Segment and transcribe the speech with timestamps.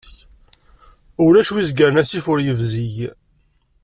[1.25, 2.95] Ulac wi izegren asif ur ibzig.